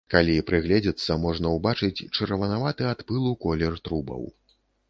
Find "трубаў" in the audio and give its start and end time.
3.89-4.27